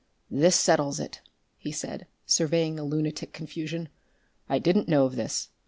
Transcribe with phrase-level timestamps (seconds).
[0.31, 1.21] "This settles it,"
[1.59, 3.87] he said, surveying the lunatic confusion.
[4.49, 5.49] "I didn't know of this.